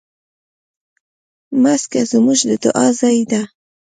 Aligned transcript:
مځکه 1.61 1.99
زموږ 2.11 2.39
د 2.49 2.51
دعا 2.63 2.87
ځای 2.99 3.17
ده. 3.31 3.41